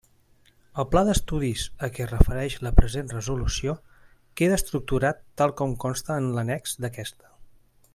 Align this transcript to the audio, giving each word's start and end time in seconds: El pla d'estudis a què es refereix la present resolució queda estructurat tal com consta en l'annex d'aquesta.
El 0.83 0.85
pla 0.93 1.03
d'estudis 1.09 1.65
a 1.87 1.89
què 1.97 2.03
es 2.05 2.09
refereix 2.13 2.55
la 2.69 2.73
present 2.79 3.13
resolució 3.17 3.77
queda 4.41 4.59
estructurat 4.63 5.23
tal 5.43 5.57
com 5.61 5.81
consta 5.89 6.23
en 6.23 6.35
l'annex 6.39 6.79
d'aquesta. 6.87 7.35